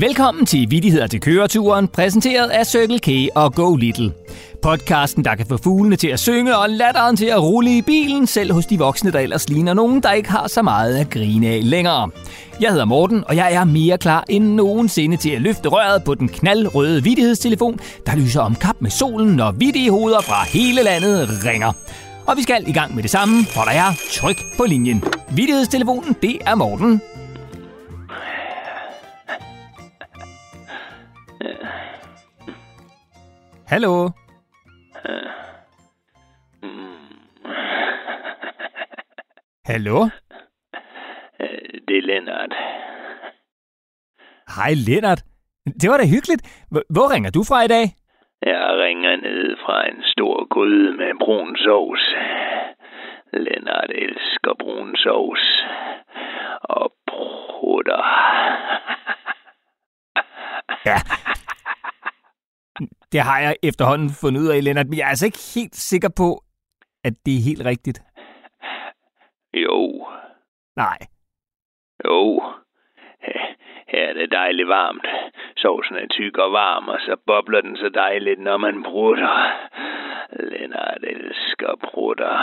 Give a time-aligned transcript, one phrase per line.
[0.00, 4.12] Velkommen til Vittigheder til køreturen, præsenteret af Circle K og Go Little.
[4.62, 8.26] Podcasten, der kan få fuglene til at synge og latteren til at rulle i bilen,
[8.26, 11.46] selv hos de voksne, der ellers ligner nogen, der ikke har så meget at grine
[11.46, 12.10] af længere.
[12.60, 16.14] Jeg hedder Morten, og jeg er mere klar end nogensinde til at løfte røret på
[16.14, 21.28] den knaldrøde vittighedstelefon, der lyser om kap med solen, når vittige hoveder fra hele landet
[21.44, 21.72] ringer.
[22.26, 25.04] Og vi skal i gang med det samme, for der er tryk på linjen.
[25.30, 27.00] Vittighedstelefonen, det er Morten.
[33.70, 34.10] Hallo?
[39.64, 40.08] Hallo?
[41.40, 41.48] Øh,
[41.88, 42.52] Det er Lennart.
[44.56, 45.22] Hej Lennart.
[45.80, 46.42] Det var da hyggeligt.
[46.70, 47.86] Hvor ringer du fra i dag?
[48.42, 52.14] Jeg ringer ned fra en stor gryde med brun sovs.
[53.32, 55.44] Lennart elsker brun sovs.
[56.62, 58.02] Og prutter.
[60.86, 60.96] Ja.
[63.12, 66.08] Det har jeg efterhånden fundet ud af, Lennart, men jeg er altså ikke helt sikker
[66.16, 66.42] på,
[67.04, 68.02] at det er helt rigtigt.
[69.54, 70.06] Jo,
[70.76, 70.98] Nej.
[72.04, 72.42] jo.
[73.22, 73.56] Her-
[74.10, 75.06] er det dejligt varmt.
[75.56, 79.34] Sovsen er tyk og varm, og så bobler den så dejligt, når man prutter.
[80.50, 82.34] Lennart elsker prutter.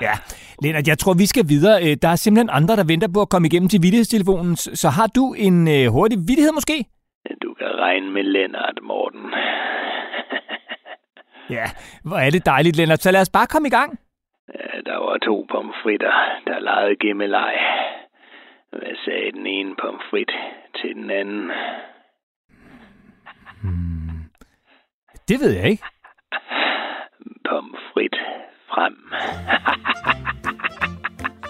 [0.00, 0.12] Ja,
[0.62, 1.82] Lennart, jeg tror, vi skal videre.
[1.90, 4.56] Øh, Der er simpelthen andre, der venter på at komme igennem til vittighedstelefonen.
[4.56, 6.84] Så har du en øh, hurtig vittighed måske?
[7.78, 9.34] Regne med Lennart, Morten.
[11.50, 11.64] Ja,
[12.04, 13.02] hvor er det dejligt, Lennart.
[13.02, 13.98] Så lad os bare komme i gang.
[14.54, 16.12] Ja, Der var to pomfritter,
[16.46, 17.54] der legede gemmeleg.
[18.70, 20.30] Hvad sagde den ene pomfrit
[20.80, 21.50] til den anden?
[25.28, 25.82] Det ved jeg ikke.
[27.48, 28.16] Pomfrit
[28.70, 28.94] frem.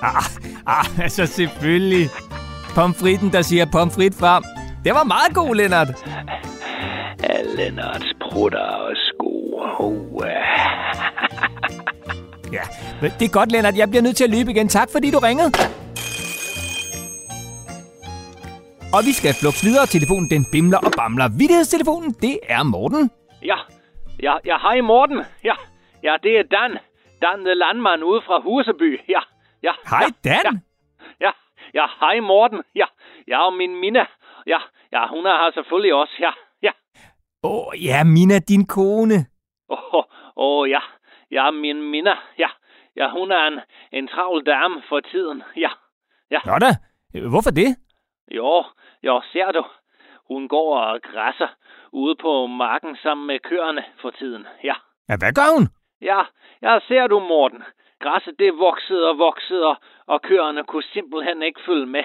[0.03, 0.23] Ah,
[0.67, 2.07] ah, altså selvfølgelig.
[2.75, 4.43] Pomfritten, der siger pomfrit frem.
[4.85, 5.89] Det var meget god, Lennart.
[7.59, 9.33] Lennarts prutter og sko.
[9.85, 10.23] Oh,
[12.53, 12.65] Ja,
[13.03, 13.77] men det er godt, Lennart.
[13.77, 14.69] Jeg bliver nødt til at løbe igen.
[14.69, 15.51] Tak, fordi du ringede.
[18.97, 19.87] Og vi skal flux videre.
[19.97, 21.29] Telefonen den bimler og bamler.
[21.41, 23.11] Vittighedstelefonen, det er Morten.
[23.51, 23.59] Ja,
[24.27, 25.19] ja, ja, hej Morten.
[25.49, 25.57] Ja,
[26.07, 26.73] ja, det er Dan.
[27.23, 28.91] Dan the landmand ude fra Huseby.
[29.15, 29.23] Ja,
[29.67, 29.73] ja.
[29.93, 30.45] Hej, ja, Dan.
[30.45, 30.59] Ja,
[31.27, 31.33] ja,
[31.79, 32.61] ja, hej Morten.
[32.81, 32.89] Ja,
[33.33, 34.05] ja, og min Mina.
[34.53, 34.61] Ja,
[34.95, 36.17] ja, hun er her selvfølgelig også.
[36.27, 36.33] Ja.
[37.43, 39.27] Åh, oh, ja, Mina, din kone.
[39.69, 40.05] Åh, oh,
[40.37, 40.81] oh, ja.
[41.31, 42.19] Ja, min Mina.
[42.39, 42.49] Ja,
[42.97, 43.61] ja, hun er en,
[43.93, 45.43] en travl dame for tiden.
[45.57, 45.71] Ja,
[46.47, 46.71] Nå da,
[47.29, 47.77] hvorfor det?
[48.31, 48.65] jo,
[49.03, 49.65] jo, ser du.
[50.29, 51.49] Hun går og græsser
[51.93, 54.47] ude på marken sammen med køerne for tiden.
[54.65, 54.75] Ja.
[55.09, 55.69] Ja, hvad gør hun?
[56.01, 56.21] Ja,
[56.63, 57.63] ja, ser du, Morten.
[58.01, 59.77] Græsset det voksede og voksede, og,
[60.07, 62.05] og køerne kunne simpelthen ikke følge med.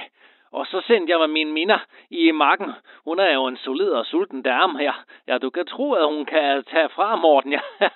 [0.53, 2.71] Og så sendte jeg mig min minder i marken.
[3.05, 4.93] Hun er jo en solid og sulten dame her.
[5.27, 7.61] Ja, du kan tro, at hun kan tage fra Morten, ja.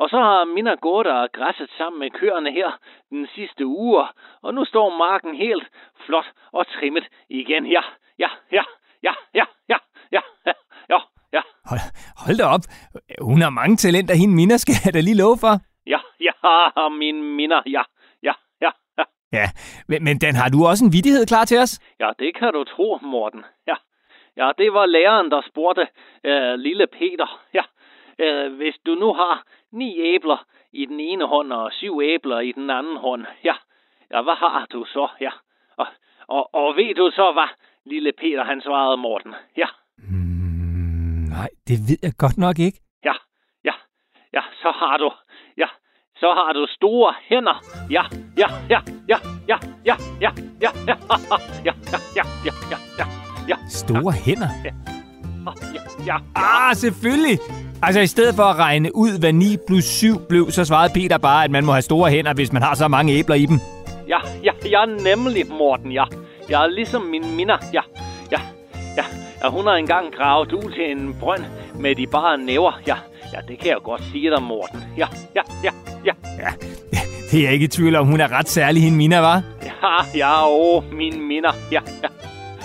[0.00, 2.70] og så har Minna gået og græsset sammen med køerne her
[3.10, 4.04] den sidste uge.
[4.42, 5.66] Og nu står marken helt
[6.06, 7.66] flot og trimmet igen.
[7.66, 7.82] Ja,
[8.18, 8.62] ja, ja,
[9.02, 9.78] ja, ja, ja,
[10.12, 10.20] ja,
[10.90, 10.98] ja.
[11.32, 11.42] ja.
[11.70, 11.80] Hold,
[12.24, 12.64] hold da op.
[13.20, 15.54] Hun har mange talenter, hende Minna skal jeg da lige love for.
[15.86, 17.82] Ja, ja, min minder, ja
[19.32, 19.46] ja.
[19.88, 21.80] Men, men Dan, har du også en vittighed klar til os?
[22.00, 23.44] Ja, det kan du tro, Morten.
[23.66, 23.74] Ja,
[24.36, 25.86] ja det var læreren, der spurgte
[26.24, 27.40] øh, lille Peter.
[27.54, 27.62] Ja,
[28.18, 32.52] øh, hvis du nu har ni æbler i den ene hånd og syv æbler i
[32.52, 33.54] den anden hånd, ja,
[34.12, 35.08] ja hvad har du så?
[35.20, 35.30] Ja,
[35.76, 35.86] og,
[36.28, 37.48] og, og ved du så, hvad
[37.86, 39.34] lille Peter han svarede Morten?
[39.56, 39.66] Ja,
[39.98, 42.78] Mm, nej, det ved jeg godt nok ikke.
[43.04, 43.12] ja,
[43.64, 43.72] ja,
[44.32, 45.10] ja, så har du,
[45.56, 45.68] ja,
[46.20, 47.56] så har du store hænder.
[47.90, 48.02] Ja,
[48.38, 48.78] ja, ja,
[49.08, 49.16] ja,
[49.48, 49.56] ja,
[49.86, 50.94] ja, ja, ja, ja, ja,
[51.64, 51.72] ja,
[52.16, 53.04] ja, ja, ja, ja,
[53.48, 54.48] ja, Store hænder.
[54.64, 54.70] ja,
[56.06, 57.38] ja, Ah, selvfølgelig.
[57.82, 61.18] Altså, i stedet for at regne ud, hvad 9 plus 7 blev, så svarede Peter
[61.18, 63.60] bare, at man må have store hænder, hvis man har så mange æbler i dem.
[64.08, 66.04] ja, ja, ja, nemlig, Morten, ja.
[66.48, 67.80] Jeg er ligesom min minder, ja,
[68.32, 68.40] ja,
[68.96, 69.04] ja.
[69.42, 71.44] ja hun har engang gravet ud til en brønd
[71.80, 72.96] med de bare næver, ja.
[73.32, 74.84] Ja, det kan jeg godt sige dig, Morten.
[74.96, 75.70] Ja, ja, ja,
[76.04, 76.12] ja.
[76.38, 76.48] Ja,
[77.30, 78.06] det er jeg ikke i tvivl om.
[78.06, 79.42] Hun er ret særlig, hende Mina, var.
[79.62, 82.08] Ja, ja, åh, min minder, ja, ja.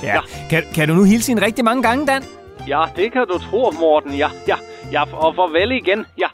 [0.03, 0.19] Ja.
[0.49, 2.23] Kan, kan du nu hilse hende rigtig mange gange, Dan?
[2.67, 4.55] Ja, det kan du tro, Morten, ja, ja.
[4.91, 6.27] Ja, og farvel igen, ja.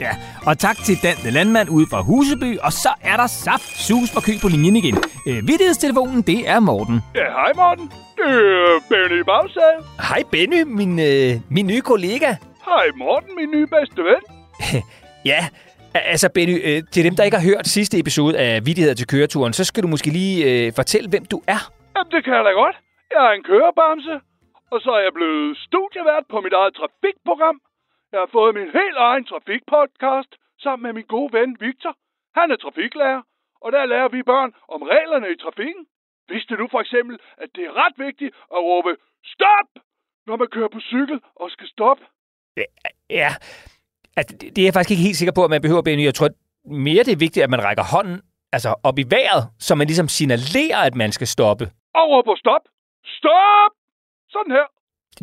[0.00, 0.10] Ja,
[0.46, 4.10] og tak til Dan, the landmand ude fra Huseby, og så er der saft sus
[4.10, 4.98] for kø på linjen igen.
[5.26, 7.00] Øh, vittighedstelefonen, det er Morten.
[7.14, 7.92] Ja, hej Morten.
[8.16, 9.76] Det er Benny Bagsal.
[10.08, 12.34] Hej Benny, min, øh, min nye kollega.
[12.64, 14.22] Hej Morten, min nye bedste ven.
[15.24, 15.46] Ja,
[16.12, 19.52] altså Benny, øh, til dem, der ikke har hørt sidste episode af Vittigheder til køreturen,
[19.52, 21.60] så skal du måske lige øh, fortælle, hvem du er.
[21.96, 22.76] Jamen, det kan jeg da godt.
[23.14, 24.14] Jeg er en kørebamse,
[24.72, 27.56] og så er jeg blevet studievært på mit eget trafikprogram.
[28.12, 30.32] Jeg har fået min helt egen trafikpodcast
[30.64, 31.94] sammen med min gode ven Victor.
[32.38, 33.22] Han er trafiklærer,
[33.64, 35.84] og der lærer vi børn om reglerne i trafikken.
[36.32, 38.92] Vidste du for eksempel, at det er ret vigtigt at råbe
[39.34, 39.70] stop,
[40.26, 42.04] når man kører på cykel og skal stoppe?
[43.10, 43.30] Ja,
[44.18, 46.04] altså, det er jeg faktisk ikke helt sikker på, at man behøver, Benny.
[46.04, 46.28] Jeg tror
[46.86, 48.20] mere, det er vigtigt, at man rækker hånden
[48.52, 51.64] altså, op i vejret, så man ligesom signalerer, at man skal stoppe.
[51.94, 52.64] Og råber stop.
[53.18, 53.72] Stop!
[54.34, 54.77] Sådan her.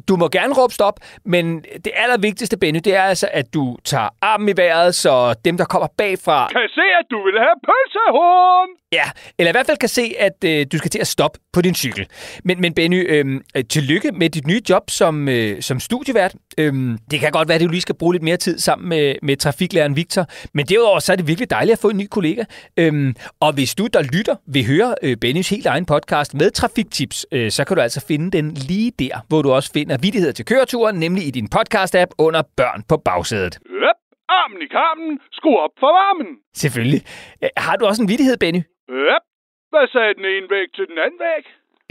[0.07, 4.09] Du må gerne råbe stop, men det allervigtigste, Benny, det er altså, at du tager
[4.21, 8.69] armen i vejret, så dem, der kommer bagfra, Kan se, at du vil have pølsehorn?
[8.91, 9.03] ja,
[9.39, 11.75] eller i hvert fald kan se, at øh, du skal til at stoppe på din
[11.75, 12.07] cykel.
[12.43, 16.35] Men, men Benny, øh, tillykke med dit nye job som, øh, som studievært.
[16.57, 16.73] Øh,
[17.11, 19.37] det kan godt være, at du lige skal bruge lidt mere tid sammen med, med
[19.37, 22.43] trafiklæreren Victor, men derudover så er det virkelig dejligt at få en ny kollega.
[22.77, 27.25] Øh, og hvis du, der lytter, vil høre øh, Bennys helt egen podcast med trafiktips,
[27.31, 30.45] øh, så kan du altså finde den lige der, hvor du også finder vidigheder til
[30.45, 33.55] køreturen, nemlig i din podcast-app under Børn på bagsædet.
[33.69, 33.97] Yep.
[34.29, 35.19] Armen i karmen.
[35.31, 36.27] Skru op for varmen.
[36.55, 37.01] Selvfølgelig.
[37.43, 38.61] Øh, har du også en vidighed, Benny?
[38.89, 39.23] Yep.
[39.71, 41.43] Hvad sagde den ene væg til den anden væg?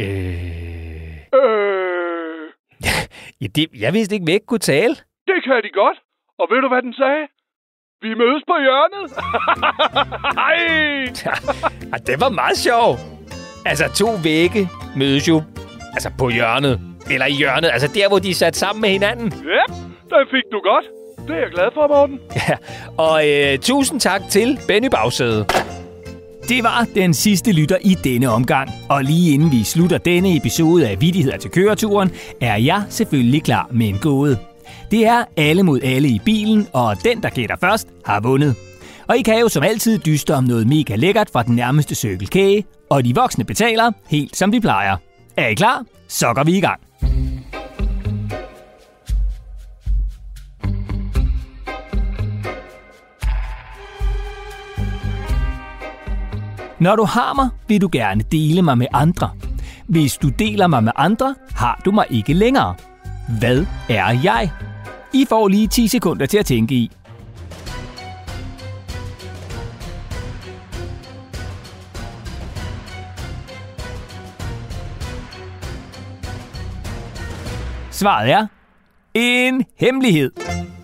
[0.05, 1.41] Øh...
[1.41, 2.44] Øh...
[3.41, 4.94] Ja, det, jeg vidste ikke, ikke kunne tale.
[5.31, 5.99] Det kan de godt.
[6.38, 7.25] Og ved du, hvad den sagde?
[8.02, 9.06] Vi mødes på hjørnet.
[10.40, 10.58] Hej!
[11.93, 12.99] Ja, det var meget sjovt.
[13.67, 15.43] Altså, to vægge mødes jo
[15.97, 16.94] altså på hjørnet.
[17.11, 19.27] Eller i hjørnet, altså der, hvor de er sat sammen med hinanden.
[19.27, 19.75] Yep,
[20.11, 20.85] den fik du godt.
[21.29, 22.19] Det er jeg glad for, Morten.
[22.49, 22.56] Ja,
[22.97, 25.47] og øh, tusind tak til Benny Bagsæde.
[26.49, 28.71] Det var den sidste lytter i denne omgang.
[28.89, 32.11] Og lige inden vi slutter denne episode af Vidigheder til køreturen,
[32.41, 34.39] er jeg selvfølgelig klar med en gåde.
[34.91, 38.55] Det er alle mod alle i bilen, og den, der gætter først, har vundet.
[39.09, 42.65] Og I kan jo som altid dyste om noget mega lækkert fra den nærmeste cykelkage,
[42.91, 44.97] og de voksne betaler helt som de plejer.
[45.37, 45.85] Er I klar?
[46.09, 46.81] Så går vi i gang.
[56.85, 59.31] Når du har mig, vil du gerne dele mig med andre.
[59.89, 62.75] Hvis du deler mig med andre, har du mig ikke længere.
[63.39, 64.51] Hvad er jeg?
[65.13, 66.91] I får lige 10 sekunder til at tænke i.
[77.91, 78.47] Svaret er
[79.15, 80.31] en hemmelighed.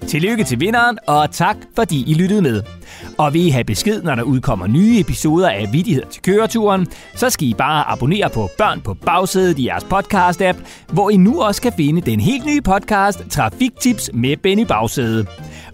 [0.09, 2.80] Tillykke til vinderen, og tak fordi I lyttede med.
[3.21, 7.31] Og vil I have besked, når der udkommer nye episoder af Vidigheder til køreturen, så
[7.31, 10.59] skal I bare abonnere på Børn på bagsædet i jeres podcast-app,
[10.93, 15.27] hvor I nu også kan finde den helt nye podcast Trafiktips med Benny Bagsæde.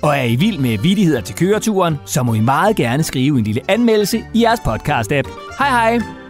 [0.03, 3.45] Og er I vild med Vidigheder til køreturen, så må I meget gerne skrive en
[3.45, 5.31] lille anmeldelse i jeres podcast-app.
[5.59, 6.26] Hej hej!